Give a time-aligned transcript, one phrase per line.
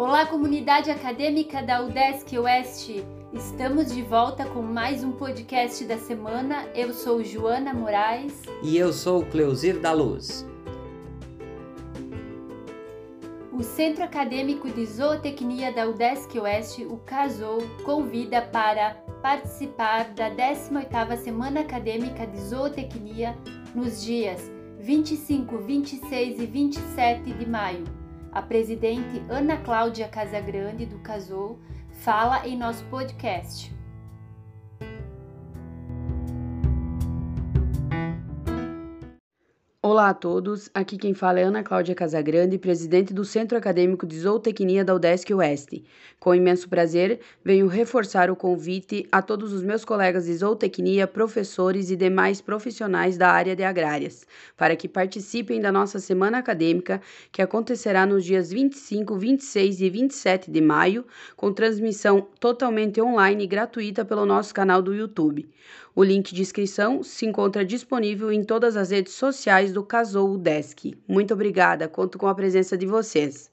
[0.00, 3.04] Olá, comunidade acadêmica da UDESC Oeste!
[3.34, 6.64] Estamos de volta com mais um podcast da semana.
[6.74, 8.32] Eu sou Joana Moraes.
[8.62, 10.46] E eu sou Cleusir da Luz.
[13.52, 21.18] O Centro Acadêmico de Zootecnia da UDESC Oeste, o CASOU, convida para participar da 18ª
[21.18, 23.36] Semana Acadêmica de Zootecnia
[23.74, 27.99] nos dias 25, 26 e 27 de maio
[28.32, 31.58] a presidente Ana Cláudia Casagrande do Casou
[31.90, 33.79] fala em nosso podcast.
[39.82, 44.20] Olá a todos, aqui quem fala é Ana Cláudia Casagrande, presidente do Centro Acadêmico de
[44.20, 45.86] Zootecnia da UDESC Oeste.
[46.18, 51.90] Com imenso prazer, venho reforçar o convite a todos os meus colegas de zootecnia, professores
[51.90, 57.00] e demais profissionais da área de agrárias, para que participem da nossa semana acadêmica,
[57.32, 63.46] que acontecerá nos dias 25, 26 e 27 de maio, com transmissão totalmente online e
[63.46, 65.48] gratuita pelo nosso canal do YouTube.
[65.94, 70.96] O link de inscrição se encontra disponível em todas as redes sociais do Casou Desk.
[71.06, 73.50] Muito obrigada, conto com a presença de vocês.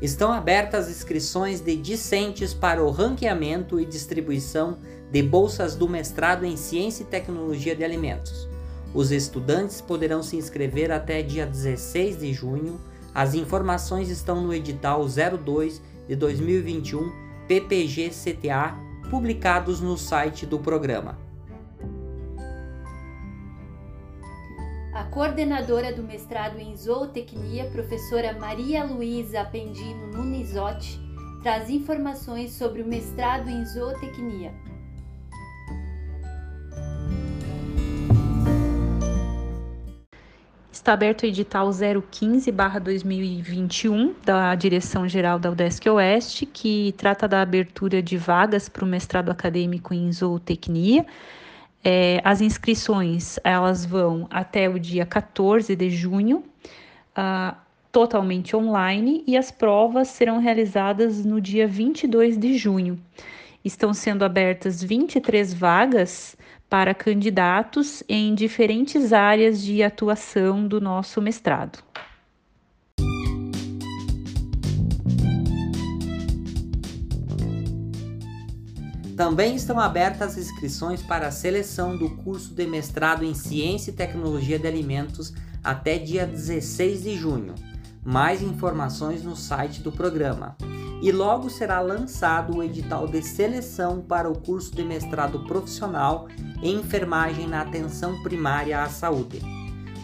[0.00, 4.78] Estão abertas as inscrições de discentes para o ranqueamento e distribuição
[5.10, 8.48] de bolsas do mestrado em Ciência e Tecnologia de Alimentos.
[8.94, 12.80] Os estudantes poderão se inscrever até dia 16 de junho
[13.18, 17.10] as informações estão no edital 02 de 2021
[17.48, 18.76] PPG-CTA,
[19.10, 21.18] publicados no site do programa.
[24.94, 31.00] A coordenadora do mestrado em zootecnia, professora Maria Luísa Pendino Nunizotti,
[31.42, 34.54] traz informações sobre o mestrado em zootecnia.
[40.88, 48.16] Está aberto o edital 015-2021 da Direção-Geral da UDESC Oeste, que trata da abertura de
[48.16, 51.04] vagas para o mestrado acadêmico em zootecnia.
[51.84, 57.54] É, as inscrições elas vão até o dia 14 de junho, uh,
[57.92, 62.98] totalmente online, e as provas serão realizadas no dia 22 de junho.
[63.68, 66.34] Estão sendo abertas 23 vagas
[66.70, 71.78] para candidatos em diferentes áreas de atuação do nosso mestrado.
[79.14, 83.94] Também estão abertas as inscrições para a seleção do curso de mestrado em Ciência e
[83.94, 87.54] Tecnologia de Alimentos até dia 16 de junho.
[88.02, 90.56] Mais informações no site do programa
[91.00, 96.28] e logo será lançado o edital de seleção para o curso de mestrado profissional
[96.62, 99.40] em enfermagem na atenção primária à saúde.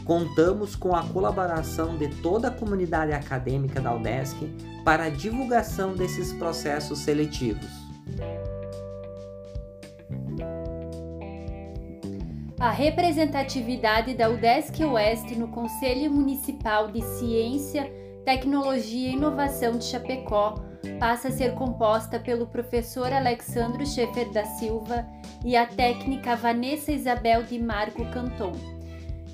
[0.04, 4.36] Contamos com a colaboração de toda a comunidade acadêmica da UDESC
[4.84, 7.70] para a divulgação desses processos seletivos.
[12.60, 17.90] A representatividade da UDESC Oeste no Conselho Municipal de Ciência,
[18.24, 20.54] Tecnologia e Inovação de Chapecó
[20.98, 25.06] passa a ser composta pelo professor Alexandro Schaefer da Silva
[25.44, 28.52] e a técnica Vanessa Isabel de Marco Canton.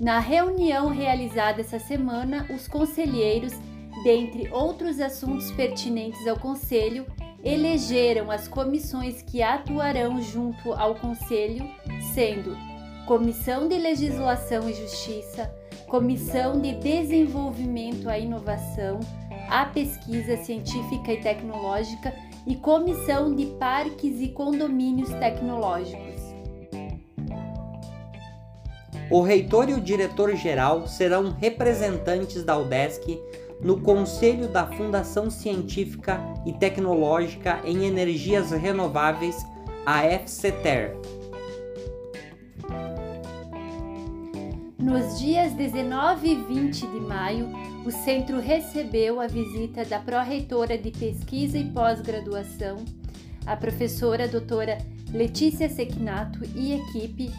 [0.00, 3.52] Na reunião realizada essa semana, os conselheiros,
[4.02, 7.06] dentre outros assuntos pertinentes ao Conselho,
[7.44, 11.68] elegeram as comissões que atuarão junto ao Conselho,
[12.14, 12.56] sendo
[13.06, 15.52] Comissão de Legislação e Justiça,
[15.88, 19.00] Comissão de Desenvolvimento à Inovação,
[19.50, 22.14] à Pesquisa Científica e Tecnológica
[22.46, 26.20] e Comissão de Parques e Condomínios Tecnológicos.
[29.10, 33.20] O reitor e o diretor-geral serão representantes da UDESC
[33.60, 39.44] no Conselho da Fundação Científica e Tecnológica em Energias Renováveis,
[39.84, 40.96] a FCTER.
[44.90, 47.48] Nos dias 19 e 20 de maio,
[47.86, 52.84] o centro recebeu a visita da pró-reitora de Pesquisa e Pós-Graduação,
[53.46, 54.78] a professora doutora
[55.12, 57.30] Letícia Sequinato e equipe.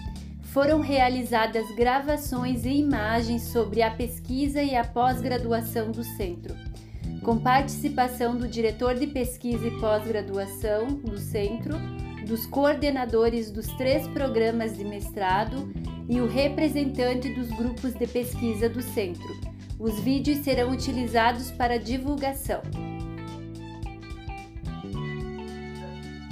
[0.43, 6.55] Foram realizadas gravações e imagens sobre a pesquisa e a pós-graduação do centro,
[7.21, 11.77] com participação do diretor de pesquisa e pós-graduação do centro,
[12.25, 15.69] dos coordenadores dos três programas de mestrado
[16.11, 19.33] e o representante dos grupos de pesquisa do centro.
[19.79, 22.61] Os vídeos serão utilizados para divulgação.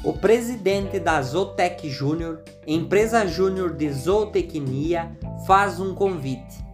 [0.04, 5.18] O presidente da Zootec Júnior, empresa júnior de zootecnia,
[5.48, 6.68] faz um convite.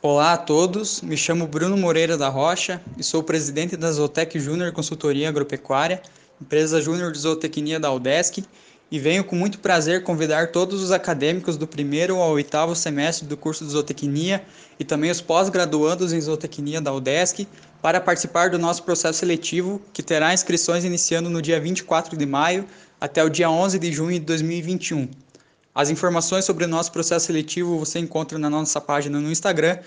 [0.00, 4.72] Olá a todos, me chamo Bruno Moreira da Rocha e sou presidente da Zootec Júnior
[4.72, 6.00] Consultoria Agropecuária,
[6.40, 8.44] empresa júnior de zootecnia da UDESC,
[8.90, 13.36] e venho com muito prazer convidar todos os acadêmicos do primeiro ao oitavo semestre do
[13.36, 14.44] curso de zootecnia
[14.78, 17.46] e também os pós-graduandos em zootecnia da UDESC
[17.80, 22.66] para participar do nosso processo seletivo, que terá inscrições iniciando no dia 24 de maio
[23.00, 25.08] até o dia 11 de junho de 2021.
[25.72, 29.78] As informações sobre o nosso processo seletivo você encontra na nossa página no Instagram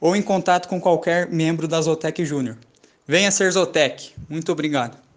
[0.00, 2.56] ou em contato com qualquer membro da Zotec Júnior.
[3.06, 4.12] Venha ser Zotec.
[4.28, 5.11] Muito obrigado.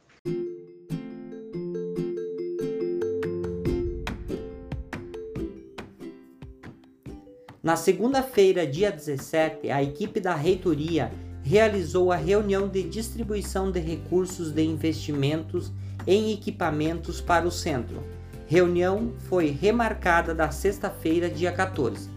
[7.66, 11.12] Na segunda-feira, dia 17, a equipe da reitoria
[11.44, 15.72] realizou a reunião de distribuição de recursos de investimentos
[16.08, 18.02] em equipamentos para o centro
[18.48, 22.08] Reunião foi remarcada da sexta-feira, dia 14.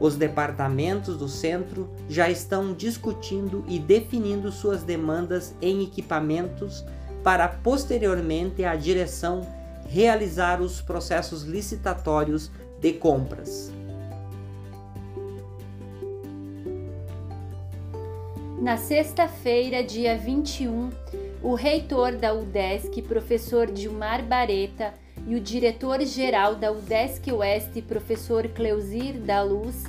[0.00, 6.82] Os departamentos do centro já estão discutindo e definindo suas demandas em equipamentos
[7.22, 9.46] para posteriormente a direção
[9.86, 12.50] realizar os processos licitatórios
[12.80, 13.70] de compras.
[18.58, 20.90] Na sexta-feira, dia 21,
[21.42, 24.94] o reitor da UDESC, professor Dilmar Bareta,
[25.26, 29.84] e o diretor-geral da UDESC Oeste, professor Cleusir da Luz,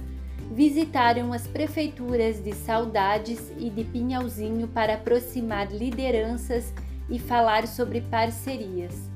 [0.51, 6.73] visitaram as prefeituras de Saudades e de Pinhalzinho para aproximar lideranças
[7.09, 9.09] e falar sobre parcerias.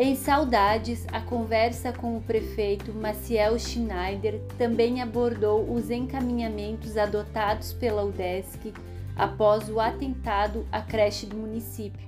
[0.00, 8.04] Em Saudades, a conversa com o prefeito Maciel Schneider também abordou os encaminhamentos adotados pela
[8.04, 8.72] UDESC
[9.16, 12.07] após o atentado à creche do município,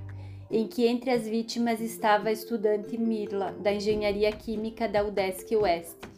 [0.51, 6.11] em que entre as vítimas estava a estudante Mirla, da Engenharia Química da UDESC Oeste.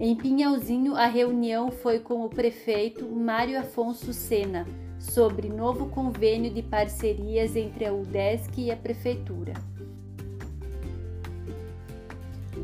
[0.00, 4.66] Em Pinhalzinho, a reunião foi com o prefeito Mário Afonso Sena
[4.98, 9.54] sobre novo convênio de parcerias entre a UDESC e a prefeitura.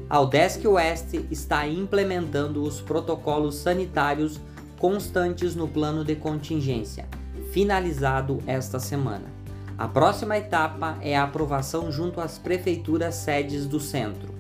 [0.09, 4.41] A UDESC Oeste está implementando os protocolos sanitários
[4.79, 7.07] constantes no plano de contingência,
[7.53, 9.38] finalizado esta semana.
[9.79, 14.35] A próxima etapa é a aprovação junto às prefeituras sedes do centro.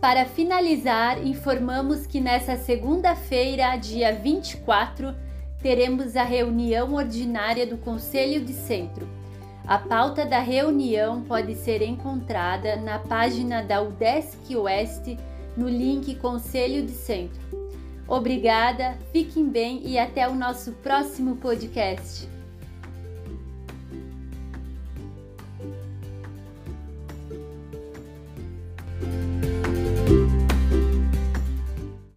[0.00, 5.14] Para finalizar, informamos que nesta segunda-feira, dia 24,
[5.60, 9.06] teremos a reunião ordinária do Conselho de Centro
[9.70, 15.16] a pauta da reunião pode ser encontrada na página da UDESC Oeste
[15.56, 17.40] no link Conselho de Centro.
[18.10, 22.28] Obrigada, fiquem bem e até o nosso próximo podcast.